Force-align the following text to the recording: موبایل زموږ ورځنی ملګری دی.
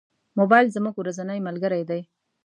موبایل 0.39 0.67
زموږ 0.75 0.95
ورځنی 0.97 1.39
ملګری 1.47 1.81
دی. 1.89 2.01